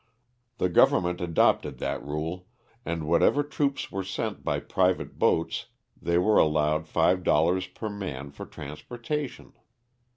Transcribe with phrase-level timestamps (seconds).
[0.57, 2.47] The government adopted that rule,
[2.83, 8.47] and whenever troops were sent by private boats they were allowed $5 per man for
[8.47, 9.53] transportation.